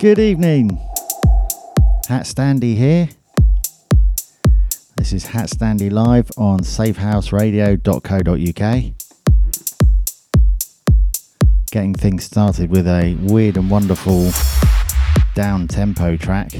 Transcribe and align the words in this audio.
Good 0.00 0.18
evening. 0.18 0.80
Hat 2.08 2.24
Standy 2.24 2.74
here. 2.74 3.10
This 4.96 5.12
is 5.12 5.26
Hat 5.26 5.50
Standy 5.50 5.92
live 5.92 6.30
on 6.38 6.60
safehouseradio.co.uk. 6.60 8.94
Getting 11.70 11.92
things 11.92 12.24
started 12.24 12.70
with 12.70 12.86
a 12.86 13.14
weird 13.24 13.58
and 13.58 13.70
wonderful 13.70 14.30
down 15.34 15.68
tempo 15.68 16.16
track 16.16 16.52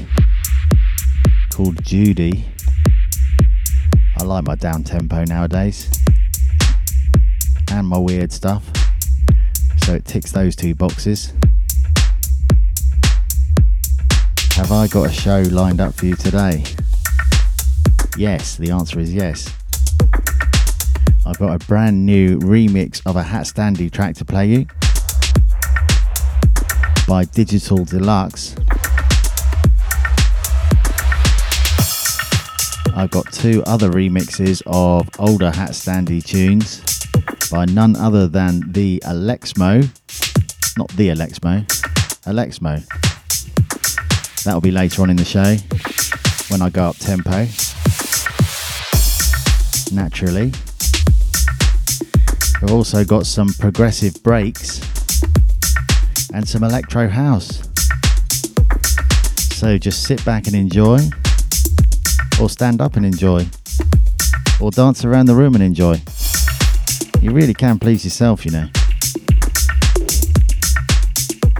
called 1.51 1.83
Judy. 1.83 2.45
I 4.19 4.23
like 4.23 4.43
my 4.43 4.53
down 4.53 4.83
tempo 4.83 5.23
nowadays 5.23 5.89
and 7.71 7.87
my 7.87 7.97
weird 7.97 8.31
stuff, 8.31 8.71
so 9.77 9.95
it 9.95 10.05
ticks 10.05 10.31
those 10.31 10.55
two 10.55 10.75
boxes. 10.75 11.33
Have 14.61 14.71
I 14.71 14.87
got 14.87 15.09
a 15.09 15.11
show 15.11 15.41
lined 15.49 15.81
up 15.81 15.95
for 15.95 16.05
you 16.05 16.15
today? 16.15 16.63
Yes, 18.15 18.57
the 18.57 18.69
answer 18.69 18.99
is 18.99 19.11
yes. 19.11 19.51
I've 21.25 21.39
got 21.39 21.55
a 21.55 21.65
brand 21.65 22.05
new 22.05 22.37
remix 22.37 23.01
of 23.07 23.15
a 23.15 23.23
Hat 23.23 23.47
Standy 23.47 23.91
track 23.91 24.15
to 24.17 24.23
play 24.23 24.45
you 24.45 24.67
by 27.07 27.25
Digital 27.25 27.83
Deluxe. 27.83 28.55
I've 32.95 33.09
got 33.09 33.33
two 33.33 33.63
other 33.65 33.89
remixes 33.89 34.61
of 34.67 35.09
older 35.17 35.49
Hat 35.49 35.71
Standy 35.71 36.23
tunes 36.23 36.81
by 37.49 37.65
none 37.65 37.95
other 37.95 38.27
than 38.27 38.71
the 38.71 39.01
Alexmo, 39.05 39.81
not 40.77 40.89
the 40.89 41.09
Alexmo, 41.09 41.65
Alexmo. 42.27 43.10
That'll 44.43 44.59
be 44.59 44.71
later 44.71 45.03
on 45.03 45.11
in 45.11 45.17
the 45.17 45.25
show 45.25 45.55
when 46.49 46.63
I 46.63 46.69
go 46.69 46.85
up 46.85 46.97
tempo. 46.97 47.47
Naturally. 49.93 50.51
We've 52.61 52.71
also 52.71 53.05
got 53.05 53.27
some 53.27 53.49
progressive 53.59 54.21
breaks 54.23 54.81
and 56.33 56.47
some 56.47 56.63
electro 56.63 57.07
house. 57.07 57.61
So 59.51 59.77
just 59.77 60.03
sit 60.03 60.25
back 60.25 60.47
and 60.47 60.55
enjoy, 60.55 60.99
or 62.41 62.49
stand 62.49 62.81
up 62.81 62.95
and 62.95 63.05
enjoy, 63.05 63.45
or 64.59 64.71
dance 64.71 65.05
around 65.05 65.27
the 65.27 65.35
room 65.35 65.53
and 65.53 65.63
enjoy. 65.63 66.01
You 67.21 67.31
really 67.31 67.53
can 67.53 67.77
please 67.77 68.03
yourself, 68.03 68.43
you 68.43 68.51
know. 68.51 68.67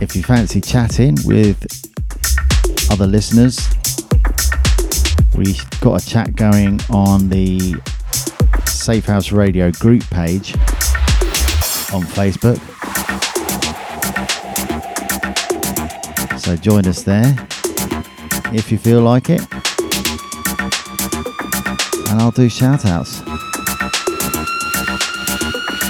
If 0.01 0.15
you 0.15 0.23
fancy 0.23 0.61
chatting 0.61 1.17
with 1.25 1.90
other 2.91 3.07
listeners. 3.07 3.57
We've 5.37 5.79
got 5.79 6.03
a 6.03 6.05
chat 6.05 6.35
going 6.35 6.81
on 6.89 7.29
the 7.29 7.81
Safe 8.65 9.05
House 9.05 9.31
Radio 9.31 9.71
group 9.71 10.03
page 10.09 10.53
on 11.93 12.03
Facebook. 12.03 12.59
So 16.37 16.57
join 16.57 16.85
us 16.85 17.03
there 17.03 17.33
if 18.53 18.69
you 18.69 18.77
feel 18.77 19.01
like 19.01 19.29
it. 19.29 19.41
And 22.09 22.21
I'll 22.21 22.31
do 22.31 22.49
shout 22.49 22.85
outs. 22.85 23.21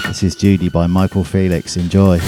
This 0.07 0.21
is 0.21 0.35
Judy 0.35 0.69
by 0.69 0.85
Michael 0.85 1.23
Felix. 1.23 1.77
Enjoy. 1.77 2.19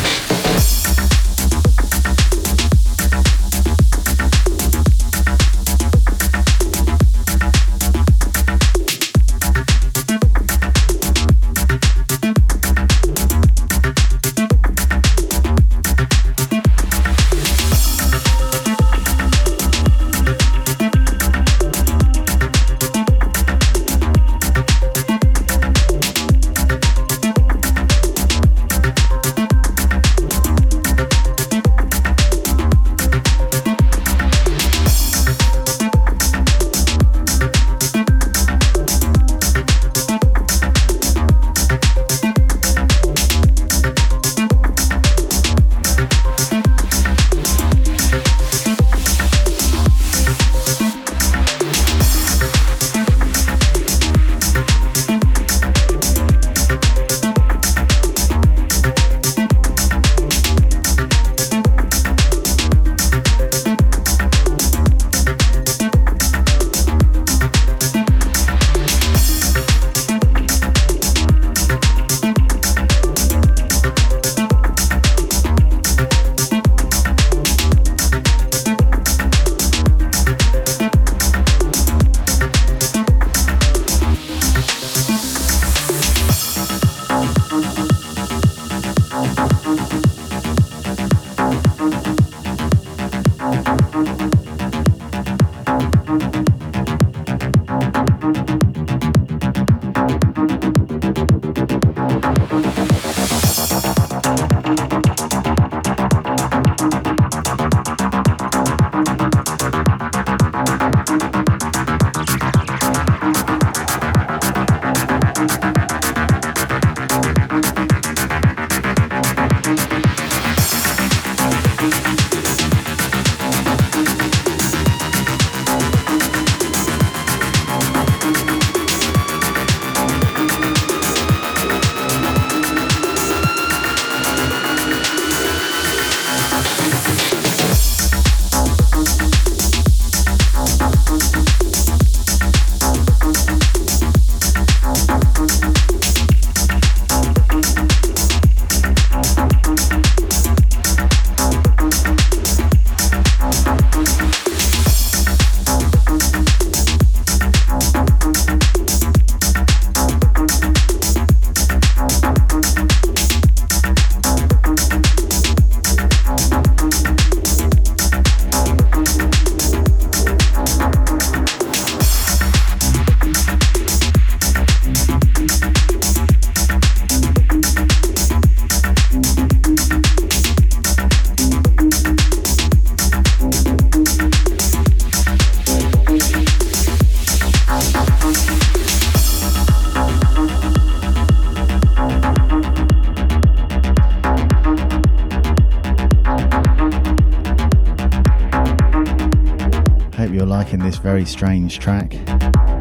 Very 201.14 201.26
strange 201.26 201.78
track. 201.78 202.12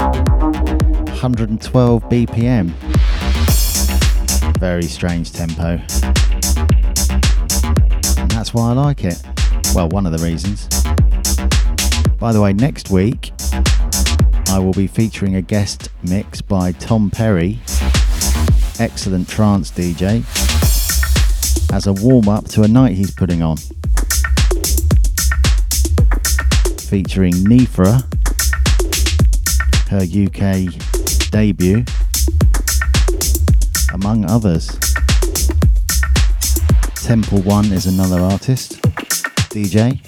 112 0.00 2.02
BPM. 2.05 2.70
Very 4.58 4.84
strange 4.84 5.34
tempo. 5.34 5.79
And 8.19 8.31
that's 8.31 8.55
why 8.55 8.70
I 8.70 8.73
like 8.73 9.05
it. 9.05 9.23
Well, 9.75 9.90
one 9.90 10.06
of 10.06 10.12
the 10.12 10.25
reasons. 10.25 10.67
By 12.19 12.32
the 12.32 12.40
way, 12.40 12.55
next 12.55 12.88
week 12.88 13.34
I 14.46 14.58
will 14.58 14.73
be 14.73 14.87
featuring 14.87 15.37
a 15.37 15.43
guest 15.43 15.90
mix 16.02 16.40
by 16.40 16.73
Tom 16.73 17.11
Perry, 17.11 17.58
excellent 18.78 19.28
trance 19.28 19.70
DJ, 19.70 20.25
as 21.70 21.87
a 21.87 21.93
warm 21.93 22.31
up 22.31 22.49
to 22.49 22.62
a 22.62 22.69
night 22.69 22.94
he's 22.94 23.11
putting 23.11 23.43
on. 23.43 23.58
Featuring 26.88 27.35
Nifra, 27.35 28.22
her 29.93 30.05
UK 30.05 30.73
debut, 31.31 31.85
among 33.93 34.25
others. 34.25 34.69
Temple 36.94 37.43
One 37.43 37.67
is 37.67 37.85
another 37.85 38.19
artist, 38.21 38.81
DJ. 39.50 40.00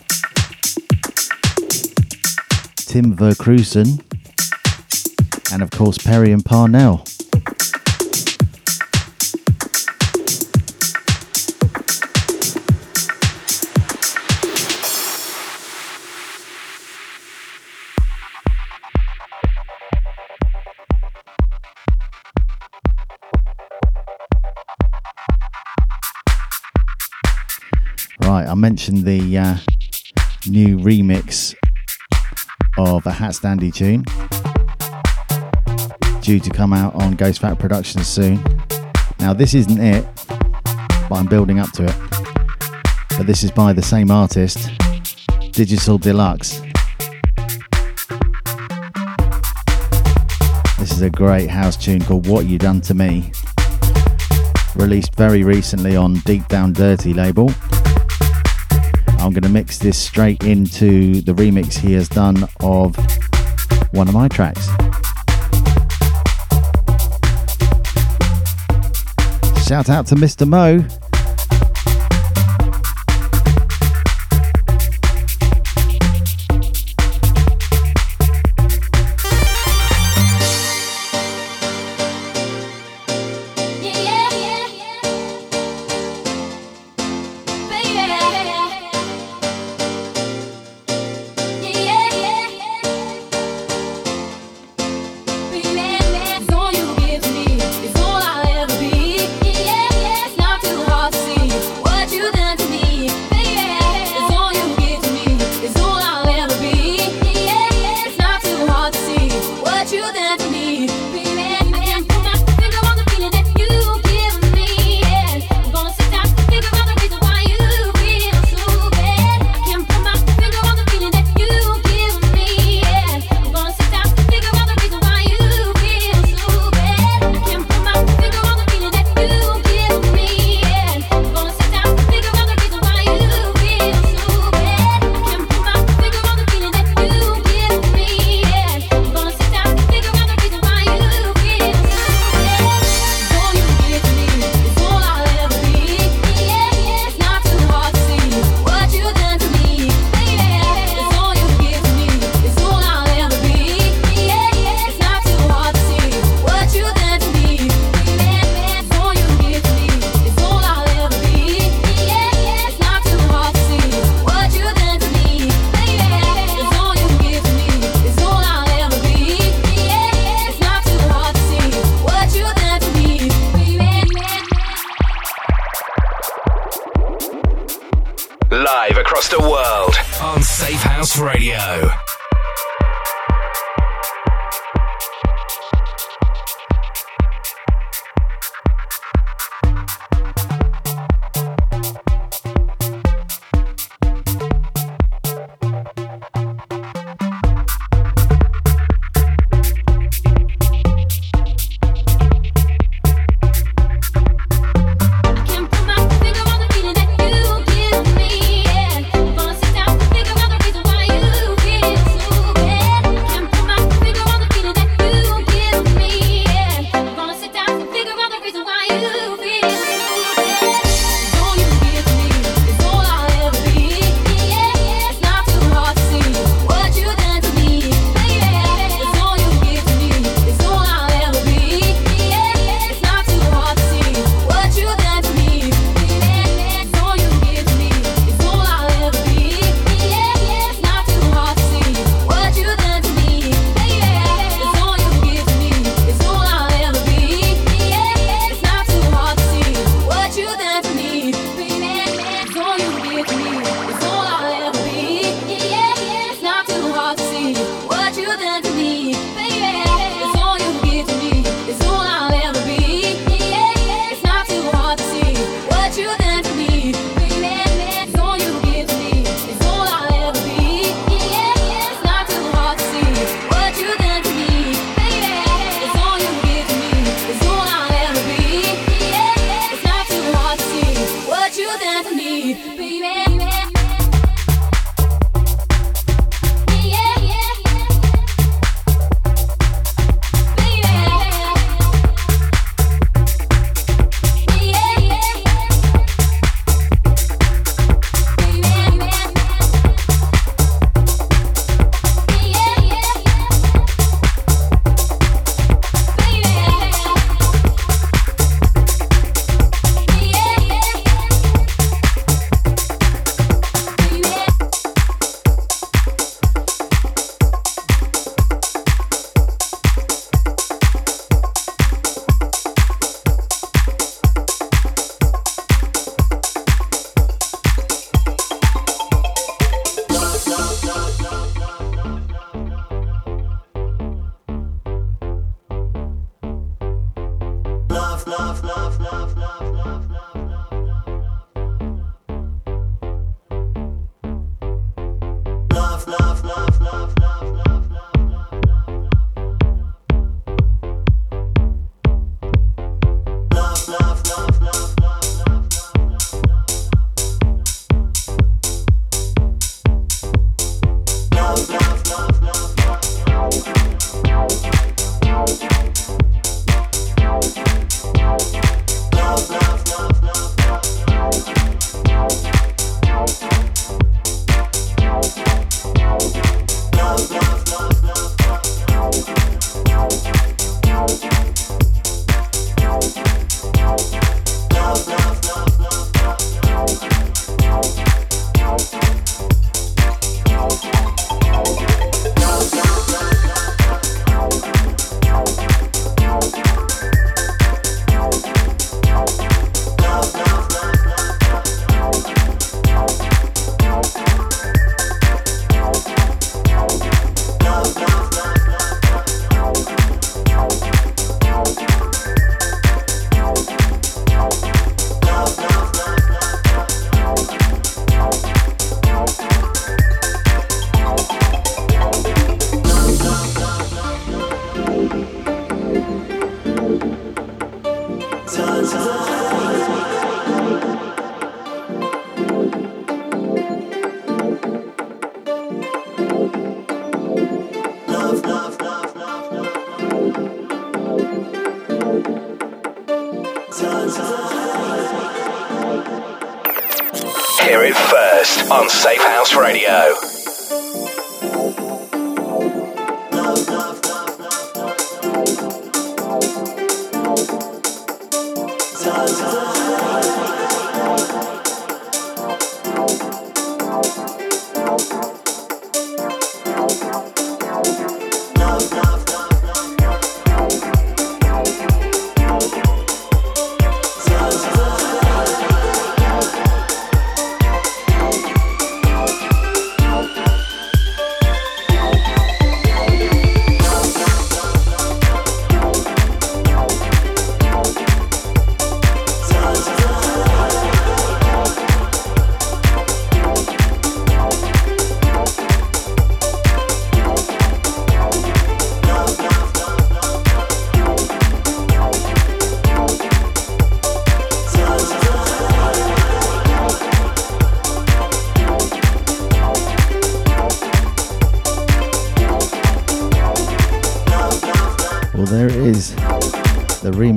Tim 2.77 3.15
Verkruisen, 3.15 4.03
and 5.53 5.63
of 5.63 5.71
course 5.71 5.99
Perry 5.99 6.33
and 6.33 6.43
Parnell. 6.43 7.05
Mentioned 28.65 29.05
the 29.05 29.37
uh, 29.37 29.57
new 30.47 30.79
remix 30.79 31.55
of 32.79 33.07
a 33.07 33.11
HatStandy 33.11 33.71
tune 33.71 34.05
due 36.23 36.41
to 36.41 36.49
come 36.49 36.73
out 36.73 36.95
on 36.95 37.13
Ghost 37.13 37.43
Fat 37.43 37.59
Productions 37.59 38.07
soon. 38.07 38.43
Now, 39.21 39.35
this 39.35 39.53
isn't 39.53 39.79
it, 39.79 40.07
but 41.11 41.13
I'm 41.13 41.27
building 41.27 41.61
up 41.61 41.73
to 41.73 41.85
it. 41.85 41.95
But 43.19 43.27
this 43.27 43.45
is 43.45 43.51
by 43.51 43.75
the 43.75 43.83
same 43.83 44.11
artist, 44.11 44.71
Digital 45.53 45.99
Deluxe. 45.99 46.63
This 50.79 50.91
is 50.91 51.03
a 51.03 51.11
great 51.11 51.51
house 51.51 51.77
tune 51.77 52.01
called 52.01 52.27
What 52.27 52.47
You 52.47 52.57
Done 52.57 52.81
to 52.81 52.95
Me, 52.95 53.31
released 54.75 55.15
very 55.17 55.45
recently 55.45 55.97
on 55.97 56.15
Deep 56.21 56.49
Down 56.49 56.73
Dirty 56.73 57.13
label. 57.13 57.53
I'm 59.25 59.33
going 59.33 59.43
to 59.43 59.49
mix 59.49 59.79
this 59.79 59.97
straight 59.97 60.45
into 60.45 61.23
the 61.23 61.33
remix 61.33 61.79
he 61.79 61.95
has 61.95 62.11
done 62.11 62.47
of 62.61 62.95
one 63.95 64.07
of 64.07 64.13
my 64.13 64.29
tracks. 64.29 64.67
Shout 69.67 69.89
out 69.89 70.07
to 70.09 70.15
Mr. 70.15 70.47
Mo. 70.47 70.87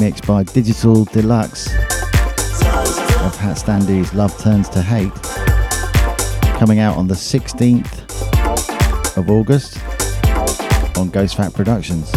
By 0.08 0.42
Digital 0.42 1.04
Deluxe 1.04 1.68
of 1.68 3.36
Hat 3.36 3.58
Standy's 3.58 4.14
Love 4.14 4.38
Turns 4.42 4.70
to 4.70 4.82
Hate, 4.82 5.12
coming 6.58 6.80
out 6.80 6.96
on 6.96 7.08
the 7.08 7.14
16th 7.14 8.08
of 9.18 9.30
August 9.30 9.78
on 10.98 11.10
Ghost 11.10 11.36
Fat 11.36 11.54
Productions. 11.54 12.10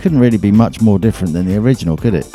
Couldn't 0.00 0.18
really 0.18 0.36
be 0.36 0.50
much 0.50 0.80
more 0.80 0.98
different 0.98 1.32
than 1.32 1.46
the 1.46 1.56
original, 1.56 1.96
could 1.96 2.14
it? 2.14 2.26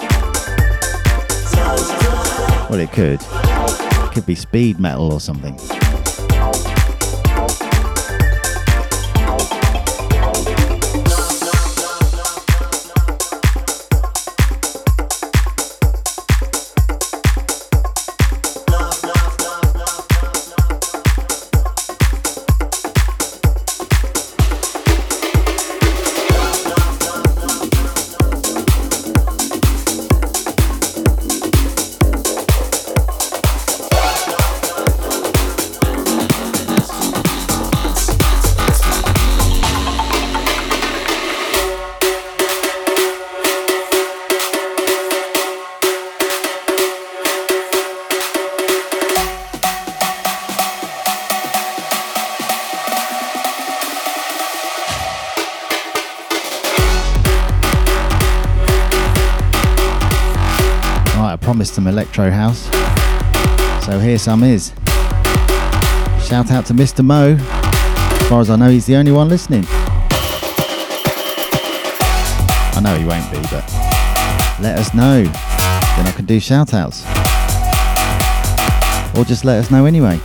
Well, 2.69 2.79
it 2.79 2.93
could. 2.93 3.19
It 3.21 4.11
could 4.13 4.25
be 4.25 4.35
speed 4.35 4.79
metal 4.79 5.11
or 5.11 5.19
something. 5.19 5.59
Some 64.25 64.41
is. 64.41 64.73
Shout 66.27 66.49
out 66.49 66.65
to 66.65 66.73
Mr. 66.73 67.05
Mo. 67.05 67.37
As 67.37 68.27
far 68.27 68.41
as 68.41 68.49
I 68.49 68.55
know, 68.55 68.69
he's 68.69 68.87
the 68.87 68.95
only 68.95 69.11
one 69.11 69.29
listening. 69.29 69.63
I 72.73 72.79
know 72.81 72.95
he 72.95 73.05
won't 73.05 73.31
be, 73.31 73.37
but 73.51 73.71
let 74.59 74.79
us 74.79 74.95
know. 74.95 75.21
Then 75.21 76.07
I 76.07 76.11
can 76.15 76.25
do 76.25 76.39
shout 76.39 76.73
outs. 76.73 77.03
Or 79.15 79.23
just 79.25 79.45
let 79.45 79.59
us 79.59 79.69
know 79.69 79.85
anyway. 79.85 80.19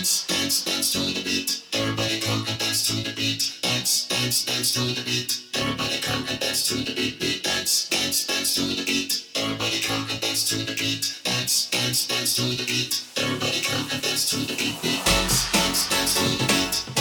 Everybody 0.00 0.16
come 2.20 2.46
and 2.48 2.58
dance 2.58 2.88
to 2.88 3.02
the 3.02 3.12
beat. 3.12 3.60
Dance, 3.60 4.08
dance, 4.08 4.46
dance 4.46 4.72
to 4.72 4.80
the 4.80 5.02
beat. 14.56 15.04
Dance, 15.04 15.50
dance 15.90 16.14
to 16.14 16.22
the 16.22 16.46
beat. 16.48 16.99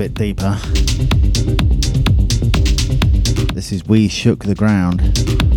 Bit 0.00 0.14
deeper. 0.14 0.58
This 3.52 3.70
is 3.70 3.84
We 3.86 4.08
Shook 4.08 4.44
the 4.44 4.54
Ground, 4.54 5.02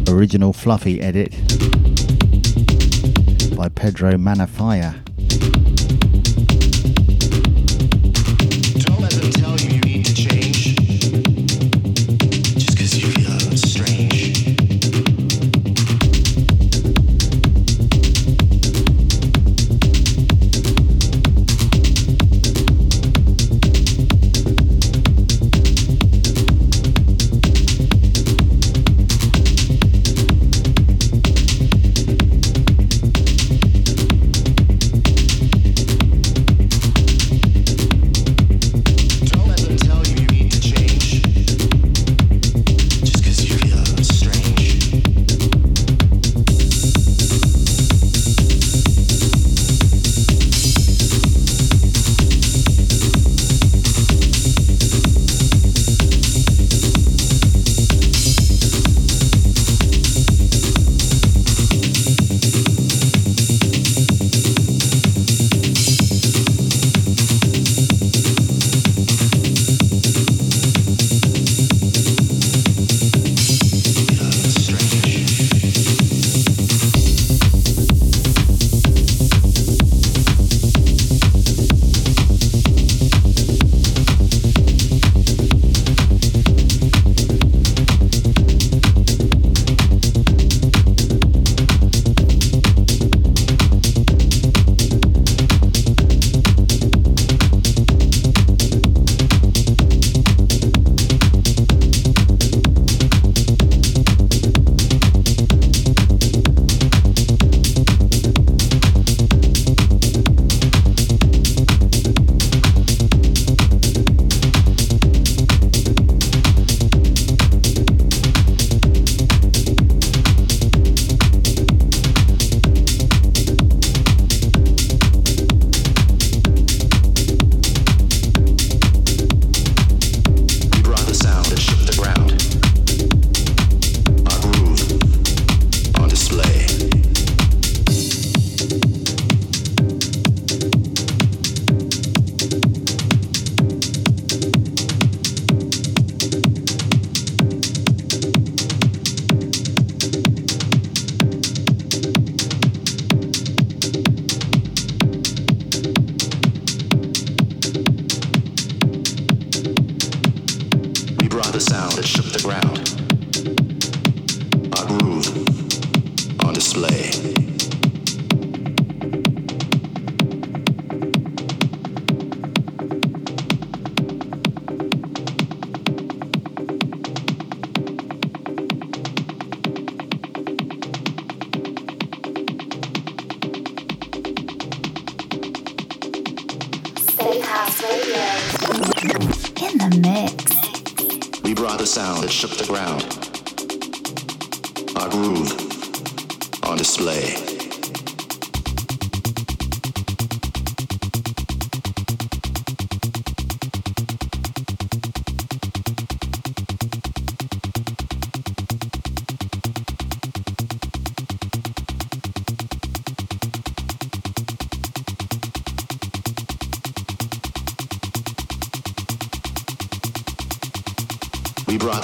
original 0.09 0.51
fluffy 0.51 0.99
edit 0.99 1.31
by 3.55 3.69
Pedro 3.69 4.15
Manafaia. 4.15 5.12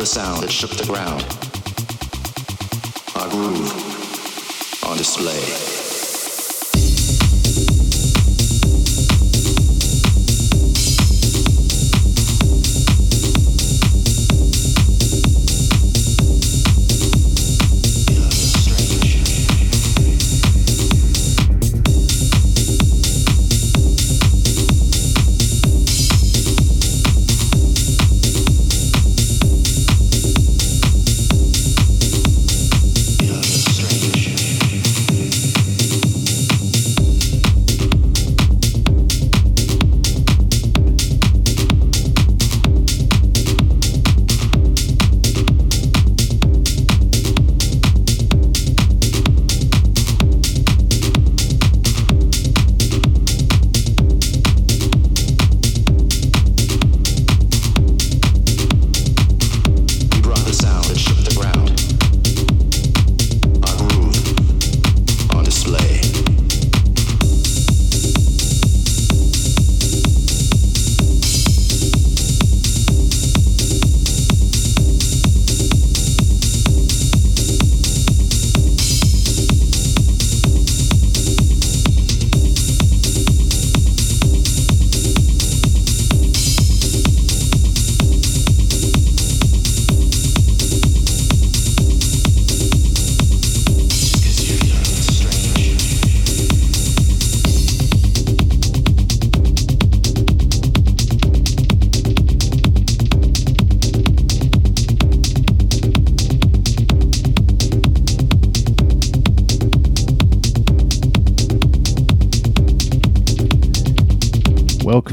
Sound 0.06 0.42
that 0.42 0.52
shook 0.52 0.72
the 0.72 0.86
ground. 0.86 1.22
Our 3.16 3.30
groove 3.30 4.84
on 4.84 4.98
display. 4.98 5.89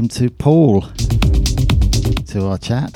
Welcome 0.07 0.27
to 0.27 0.29
Paul 0.29 0.81
to 2.27 2.45
our 2.45 2.57
chat. 2.57 2.95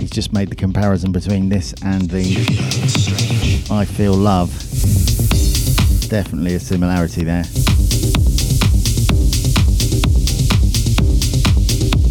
He's 0.00 0.10
just 0.10 0.32
made 0.32 0.48
the 0.48 0.56
comparison 0.56 1.12
between 1.12 1.48
this 1.48 1.74
and 1.84 2.10
the 2.10 3.66
I 3.70 3.84
Feel 3.84 4.14
Love. 4.14 4.50
Definitely 6.08 6.54
a 6.54 6.60
similarity 6.60 7.24
there. 7.24 7.44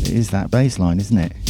It 0.01 0.09
is 0.09 0.29
that 0.29 0.51
bass 0.51 0.79
line, 0.79 0.99
isn't 0.99 1.17
it? 1.17 1.40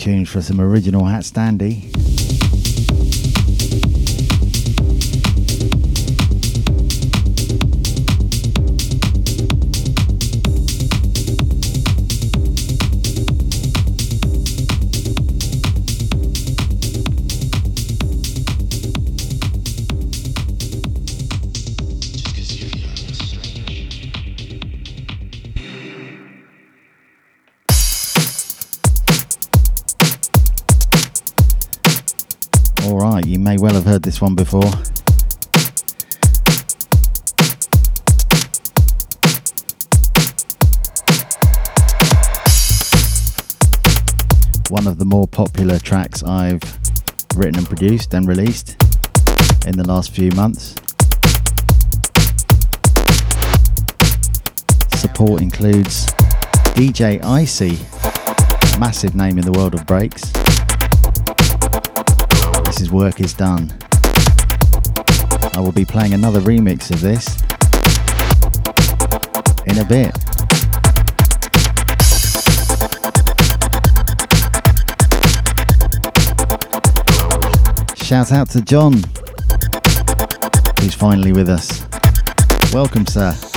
Tuned 0.00 0.30
for 0.30 0.40
some 0.40 0.62
original 0.62 1.04
Hat 1.04 1.24
Standy. 1.24 2.09
One 34.20 34.34
before. 34.34 34.60
One 44.68 44.86
of 44.86 44.98
the 44.98 45.06
more 45.06 45.26
popular 45.26 45.78
tracks 45.78 46.22
I've 46.22 46.60
written 47.34 47.56
and 47.56 47.66
produced 47.66 48.12
and 48.12 48.28
released 48.28 48.76
in 49.66 49.78
the 49.78 49.84
last 49.86 50.14
few 50.14 50.30
months. 50.32 50.74
Support 55.00 55.40
includes 55.40 56.04
DJ 56.76 57.22
Icey, 57.22 57.78
massive 58.78 59.14
name 59.14 59.38
in 59.38 59.46
the 59.46 59.52
world 59.52 59.72
of 59.72 59.86
breaks. 59.86 60.30
This 62.66 62.82
is 62.82 62.90
Work 62.90 63.20
Is 63.20 63.32
Done. 63.32 63.79
I 65.54 65.60
will 65.60 65.72
be 65.72 65.84
playing 65.84 66.14
another 66.14 66.40
remix 66.40 66.90
of 66.90 67.00
this 67.00 67.36
in 69.66 69.78
a 69.78 69.84
bit. 69.84 70.16
Shout 78.04 78.32
out 78.32 78.50
to 78.50 78.60
John, 78.60 78.94
who's 80.80 80.94
finally 80.94 81.32
with 81.32 81.48
us. 81.48 81.86
Welcome, 82.72 83.06
sir. 83.06 83.49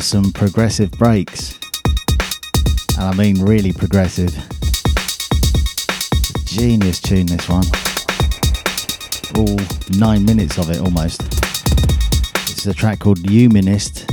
Some 0.00 0.32
progressive 0.32 0.90
breaks. 0.92 1.58
And 2.96 3.04
I 3.04 3.14
mean 3.14 3.42
really 3.42 3.72
progressive. 3.72 4.30
Genius 6.46 7.00
tune, 7.00 7.26
this 7.26 7.46
one. 7.48 7.64
All 9.36 9.58
nine 9.98 10.24
minutes 10.24 10.56
of 10.56 10.70
it 10.70 10.80
almost. 10.80 11.22
Is 12.48 12.66
a 12.66 12.72
track 12.72 13.00
called 13.00 13.18
Humanist 13.28 14.06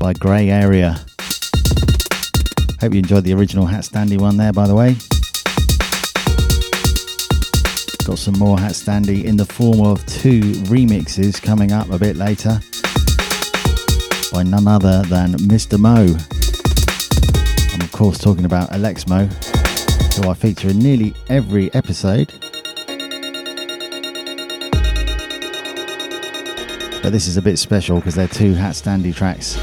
by 0.00 0.14
Grey 0.14 0.50
Area. 0.50 0.98
Hope 2.80 2.92
you 2.92 2.98
enjoyed 2.98 3.24
the 3.24 3.34
original 3.34 3.66
HatStandy 3.66 4.18
one 4.18 4.36
there, 4.36 4.52
by 4.52 4.66
the 4.66 4.74
way. 4.74 4.94
Got 8.04 8.18
some 8.18 8.38
more 8.38 8.56
HatStandy 8.56 9.24
in 9.24 9.36
the 9.36 9.46
form 9.46 9.80
of 9.80 10.04
two 10.06 10.40
remixes 10.70 11.40
coming 11.40 11.70
up 11.72 11.90
a 11.90 11.98
bit 11.98 12.16
later 12.16 12.60
by 14.38 14.44
none 14.44 14.68
other 14.68 15.02
than 15.08 15.32
Mr. 15.32 15.76
Mo. 15.80 16.16
I'm, 17.74 17.80
of 17.80 17.90
course, 17.90 18.18
talking 18.18 18.44
about 18.44 18.70
AlexMo, 18.70 19.26
who 20.14 20.30
I 20.30 20.34
feature 20.34 20.68
in 20.68 20.78
nearly 20.78 21.12
every 21.28 21.74
episode. 21.74 22.32
But 27.02 27.10
this 27.10 27.26
is 27.26 27.36
a 27.36 27.42
bit 27.42 27.58
special 27.58 27.96
because 27.96 28.14
they're 28.14 28.28
two 28.28 28.54
HatStandy 28.54 29.12
tracks. 29.12 29.56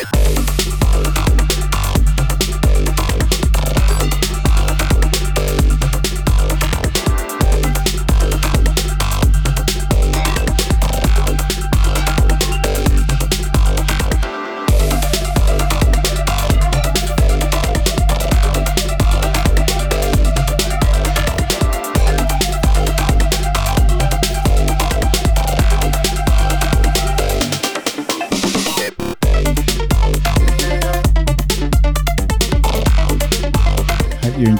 Hey. 0.00 1.29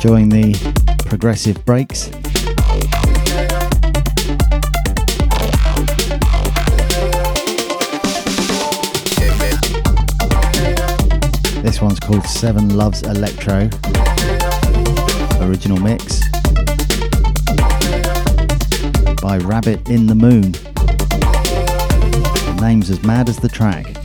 Enjoying 0.02 0.30
the 0.30 0.54
progressive 1.04 1.62
breaks. 1.66 2.06
This 11.60 11.82
one's 11.82 12.00
called 12.00 12.24
Seven 12.24 12.78
Loves 12.78 13.02
Electro, 13.02 13.68
original 15.42 15.78
mix 15.78 16.22
by 19.20 19.36
Rabbit 19.42 19.86
in 19.90 20.06
the 20.06 20.14
Moon. 20.14 20.52
The 22.52 22.58
name's 22.62 22.88
as 22.88 23.02
mad 23.02 23.28
as 23.28 23.36
the 23.36 23.50
track. 23.50 23.99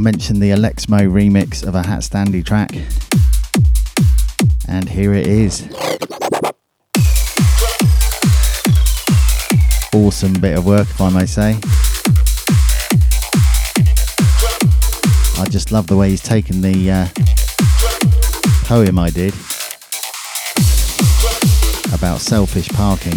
Mentioned 0.00 0.40
the 0.40 0.50
AlexMo 0.50 1.08
remix 1.08 1.62
of 1.62 1.74
a 1.74 1.82
HatStandy 1.82 2.44
track. 2.44 2.70
And 4.66 4.88
here 4.88 5.12
it 5.12 5.26
is. 5.26 5.68
Awesome 9.94 10.40
bit 10.40 10.58
of 10.58 10.64
work, 10.64 10.88
if 10.88 11.00
I 11.00 11.10
may 11.10 11.26
say. 11.26 11.58
I 15.40 15.46
just 15.48 15.70
love 15.70 15.86
the 15.86 15.96
way 15.96 16.10
he's 16.10 16.22
taken 16.22 16.62
the 16.62 16.90
uh, 16.90 17.06
poem 18.64 18.98
I 18.98 19.10
did 19.10 19.34
about 21.94 22.20
selfish 22.20 22.68
parking 22.70 23.16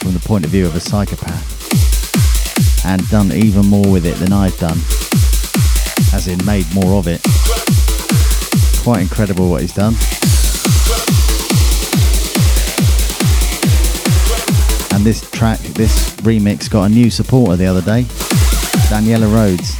from 0.00 0.12
the 0.12 0.22
point 0.24 0.44
of 0.44 0.50
view 0.50 0.66
of 0.66 0.76
a 0.76 0.80
psychopath 0.80 2.84
and 2.84 3.08
done 3.08 3.32
even 3.32 3.66
more 3.66 3.90
with 3.90 4.04
it 4.04 4.16
than 4.16 4.32
I've 4.32 4.58
done 4.58 4.78
as 6.14 6.28
in 6.28 6.38
made 6.46 6.64
more 6.72 6.96
of 6.96 7.08
it. 7.08 7.20
Quite 8.84 9.02
incredible 9.02 9.50
what 9.50 9.62
he's 9.62 9.74
done. 9.74 9.94
And 14.94 15.04
this 15.04 15.28
track, 15.32 15.58
this 15.74 16.14
remix, 16.20 16.70
got 16.70 16.84
a 16.84 16.88
new 16.88 17.10
supporter 17.10 17.56
the 17.56 17.66
other 17.66 17.82
day, 17.82 18.02
Daniela 18.88 19.26
Rhodes. 19.34 19.74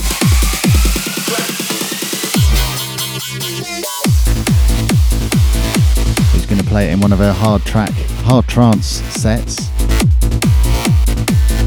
Who's 6.33 6.47
going 6.47 6.61
to 6.61 6.69
play 6.69 6.89
it 6.89 6.95
in 6.95 7.01
one 7.01 7.13
of 7.13 7.21
her 7.21 7.33
hard 7.33 7.65
track, 7.65 7.93
hard 8.25 8.49
trance 8.49 8.87
sets 9.15 9.71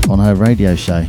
on 0.10 0.20
her 0.20 0.36
radio 0.36 0.76
show. 0.76 1.06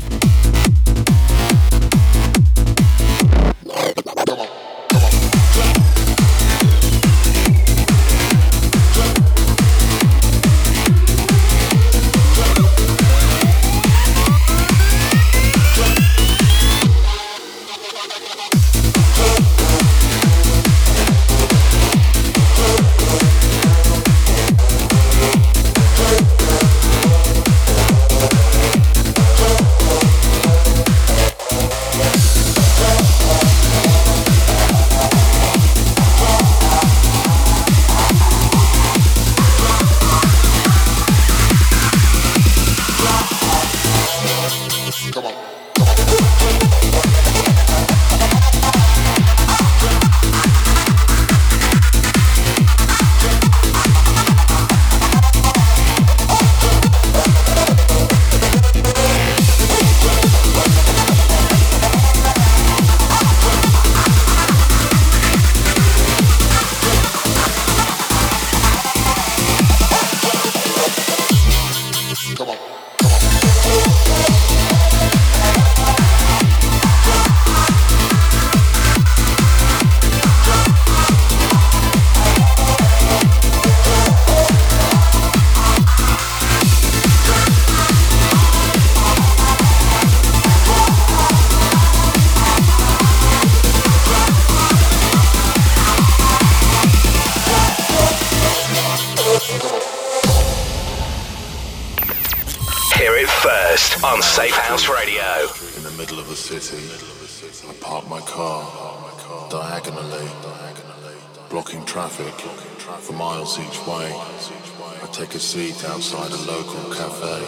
seat 115.48 115.82
outside 115.86 116.30
a 116.30 116.36
local 116.44 116.92
cafe. 116.92 117.40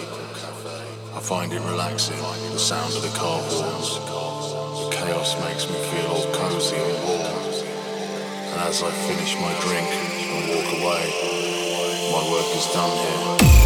I 1.15 1.21
find 1.21 1.53
it 1.53 1.61
relaxing, 1.61 2.17
the 2.17 2.59
sound 2.59 2.95
of 2.95 3.03
the 3.03 3.11
car 3.11 3.43
horns. 3.43 3.99
The 4.81 4.97
chaos 4.97 5.39
makes 5.45 5.69
me 5.69 5.77
feel 5.77 6.07
all 6.07 6.33
cozy 6.33 6.77
and 6.77 7.05
warm. 7.05 7.45
And 8.53 8.61
as 8.63 8.83
I 8.83 8.91
finish 9.05 9.35
my 9.37 9.53
drink 9.61 9.87
and 10.33 10.49
walk 10.49 10.81
away, 10.81 11.05
my 12.11 12.23
work 12.33 12.49
is 12.57 12.73
done 12.73 12.97
here. 12.97 13.60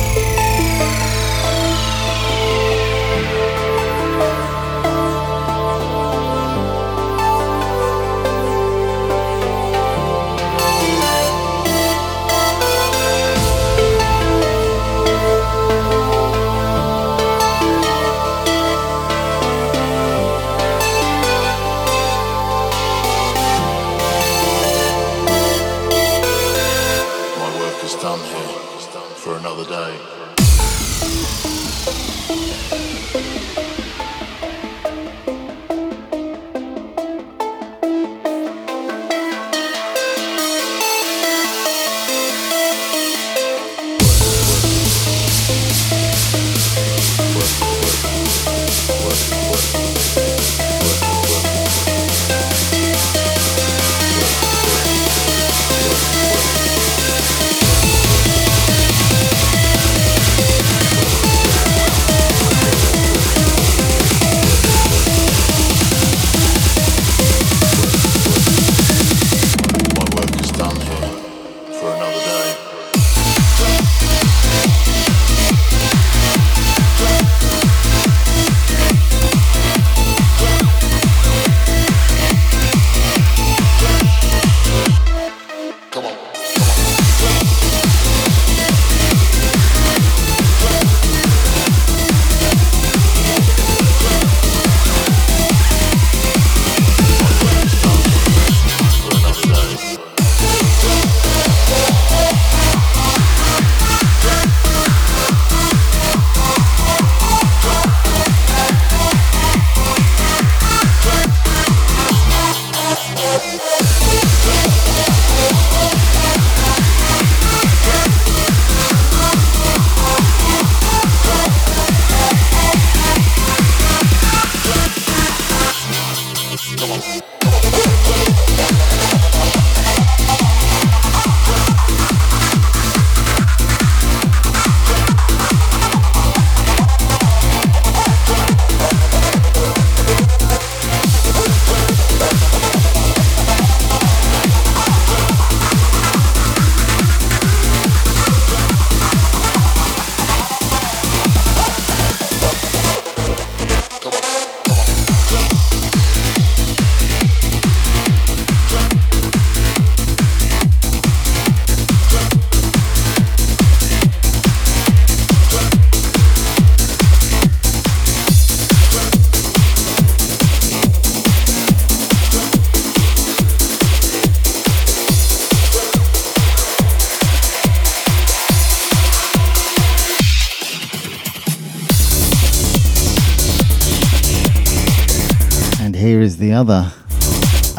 The 186.55 186.61
other 186.61 186.93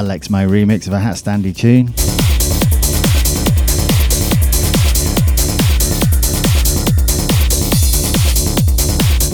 AlexMo 0.03 0.49
remix 0.49 0.85
of 0.87 0.91
a 0.91 0.97
HatStandy 0.97 1.55
tune. 1.55 1.93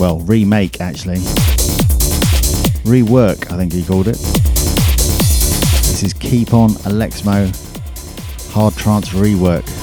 Well, 0.00 0.20
remake 0.20 0.80
actually. 0.80 1.16
Rework, 2.84 3.50
I 3.50 3.56
think 3.56 3.72
he 3.72 3.82
called 3.82 4.06
it. 4.06 4.18
This 5.88 6.04
is 6.04 6.12
Keep 6.12 6.54
On 6.54 6.70
AlexMo 6.86 7.50
Hard 8.52 8.76
Trance 8.76 9.08
Rework. 9.08 9.81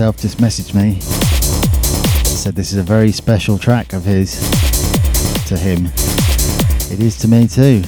himself 0.00 0.16
just 0.16 0.38
messaged 0.38 0.74
me. 0.74 0.98
Said 2.24 2.54
this 2.54 2.72
is 2.72 2.78
a 2.78 2.82
very 2.82 3.12
special 3.12 3.58
track 3.58 3.92
of 3.92 4.02
his 4.02 4.40
to 5.46 5.58
him. 5.58 5.88
It 6.90 7.00
is 7.00 7.18
to 7.18 7.28
me 7.28 7.46
too. 7.46 7.82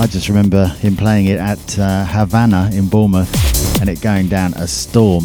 I 0.00 0.06
just 0.06 0.30
remember 0.30 0.68
him 0.80 0.96
playing 0.96 1.26
it 1.26 1.38
at 1.38 1.78
uh, 1.78 2.06
Havana 2.06 2.70
in 2.72 2.88
Bournemouth 2.88 3.28
and 3.82 3.90
it 3.90 4.00
going 4.00 4.28
down 4.28 4.54
a 4.54 4.66
storm. 4.66 5.24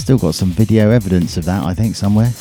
Still 0.00 0.16
got 0.16 0.34
some 0.34 0.48
video 0.48 0.92
evidence 0.92 1.36
of 1.36 1.44
that, 1.44 1.62
I 1.62 1.74
think, 1.74 1.94
somewhere. 1.94 2.32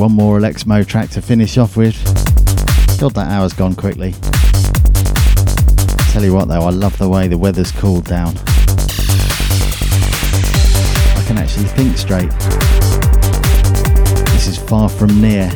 One 0.00 0.12
more 0.12 0.38
AlexMo 0.38 0.86
track 0.86 1.10
to 1.10 1.20
finish 1.20 1.58
off 1.58 1.76
with. 1.76 1.94
God, 2.98 3.12
that 3.16 3.28
hour's 3.28 3.52
gone 3.52 3.74
quickly. 3.74 4.12
Tell 6.12 6.24
you 6.24 6.32
what 6.32 6.48
though, 6.48 6.62
I 6.62 6.70
love 6.70 6.96
the 6.96 7.06
way 7.06 7.28
the 7.28 7.36
weather's 7.36 7.70
cooled 7.70 8.06
down. 8.06 8.34
I 11.18 11.22
can 11.26 11.36
actually 11.36 11.66
think 11.66 11.98
straight. 11.98 12.30
This 14.32 14.46
is 14.46 14.56
far 14.56 14.88
from 14.88 15.20
near. 15.20 15.50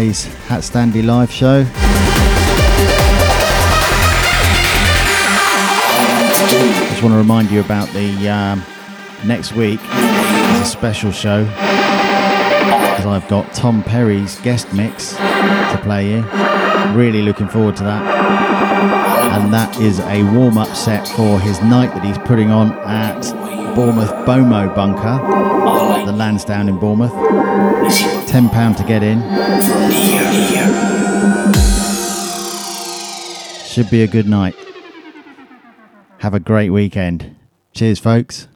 Today's 0.00 0.24
HatStandy 0.48 1.04
live 1.04 1.30
show. 1.30 1.62
Just 6.88 7.02
want 7.02 7.12
to 7.12 7.18
remind 7.18 7.50
you 7.50 7.60
about 7.60 7.86
the 7.90 8.30
um, 8.30 8.64
next 9.26 9.52
week 9.52 9.78
is 9.78 10.60
a 10.62 10.64
special 10.64 11.12
show 11.12 11.44
because 11.44 13.04
I've 13.04 13.28
got 13.28 13.52
Tom 13.52 13.82
Perry's 13.84 14.40
guest 14.40 14.72
mix 14.72 15.16
to 15.16 15.78
play 15.82 16.12
you. 16.12 16.22
Really 16.98 17.20
looking 17.20 17.48
forward 17.48 17.76
to 17.76 17.84
that. 17.84 18.02
And 19.34 19.52
that 19.52 19.78
is 19.82 20.00
a 20.00 20.22
warm 20.34 20.56
up 20.56 20.74
set 20.74 21.06
for 21.08 21.38
his 21.38 21.60
night 21.60 21.92
that 21.92 22.02
he's 22.02 22.16
putting 22.26 22.50
on 22.50 22.72
at 22.88 23.20
Bournemouth 23.74 24.26
Bomo 24.26 24.74
Bunker, 24.74 26.06
the 26.06 26.12
Lansdowne 26.12 26.70
in 26.70 26.78
Bournemouth. 26.78 28.19
£10 28.30 28.76
to 28.76 28.84
get 28.84 29.02
in. 29.02 29.20
Should 33.64 33.90
be 33.90 34.02
a 34.02 34.06
good 34.06 34.28
night. 34.28 34.54
Have 36.18 36.34
a 36.34 36.40
great 36.40 36.70
weekend. 36.70 37.34
Cheers, 37.72 37.98
folks. 37.98 38.46